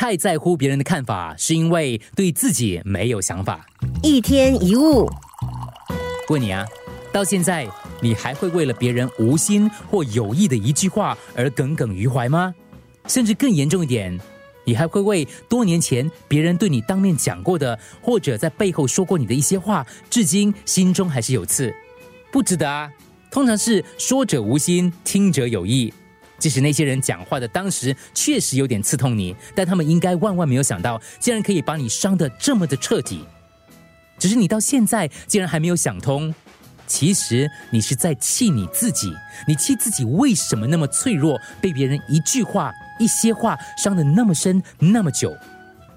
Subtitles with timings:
[0.00, 3.66] 太在乎别人的看法，是因为对自己没有想法。
[4.02, 5.06] 一天一物，
[6.30, 6.64] 问你啊，
[7.12, 7.68] 到现在
[8.00, 12.54] 你还会为了别人无心或有意的一句话而耿耿于怀吗？
[13.08, 14.18] 甚至更严重一点，
[14.64, 21.70] 你还会为多年前别人对你当面讲过的，或者在背后说过你的一些话，至今心中还是有刺？
[22.32, 22.90] 不值得啊！
[23.30, 25.92] 通常是说者无心，听者有意。
[26.40, 33.24] 即使那些人讲话的当时确实有点刺痛你，但他们应该万万没有想到，竟然可以把你伤得这么的彻底。
[34.18, 36.34] 只是你到现在竟然还没有想通，
[36.86, 39.12] 其实你是在气你自己，
[39.46, 45.36] 你气自己为什么那么脆弱，被别人一句话、一些话伤得那么深、那么久。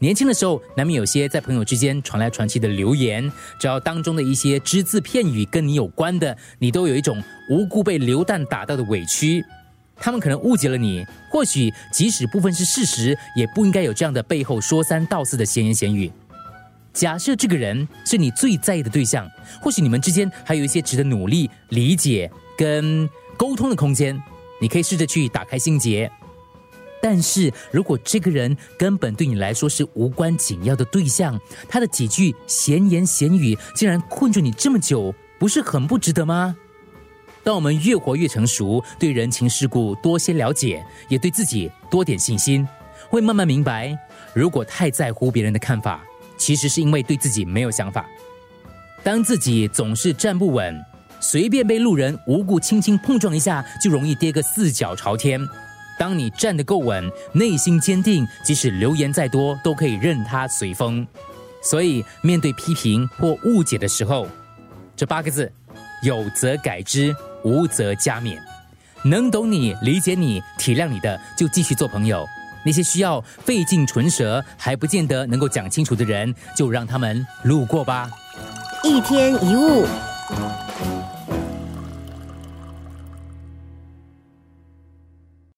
[0.00, 7.20] 年轻的时候，难免有些在朋友之间传来传去的流言，只要当中的一些只字片语跟你有关的，你都有一种
[7.50, 9.44] 无辜被流弹打到的委屈。
[10.00, 16.10] 他们可能误解了你，或许即使部分是事实，也不应该有这样的背后说三道四的闲言闲语。
[16.92, 19.28] 假设这个人是你最在意的对象，
[19.60, 24.20] 或许你们之间还有一些值得努力、理解跟沟通的空间，
[24.60, 26.10] 你可以试着去打开心结。
[27.00, 36.56] 但是如果这个人根本对你来说是无关紧要的对象，他的几句闲言闲语竟然困住你这么久，不是很不值得吗？
[37.48, 42.68] 当我们越活越成熟，对人情世故多些了解，也对自己多点信心，
[43.08, 43.98] 会慢慢明白，
[44.34, 46.04] 如果太在乎别人的看法，
[46.36, 48.04] 其实是因为对自己没有想法。
[49.02, 50.78] 当自己总是站不稳，
[51.20, 55.40] 随便被路人无故轻轻碰撞一下，就容易跌个四脚朝天。
[55.98, 61.06] 当你站得够稳，内心坚定，即使流言再多，都可以任它随风。
[61.62, 64.28] 所以，面对批评或误解的时候，
[64.94, 65.50] 这八个字：
[66.02, 68.38] 有则改之，无则加勉。
[69.04, 72.24] 能懂你、理解你、体谅你的，就继续做朋友；
[72.64, 78.10] 那些需要费尽唇舌还不见得能够讲清楚的人，就让他们路过吧。
[78.82, 79.86] 一天一物。